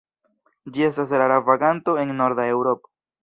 [0.77, 2.93] Ĝi estas rara vaganto en Norda Eŭropo.